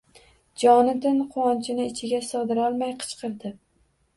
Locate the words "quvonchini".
1.35-1.87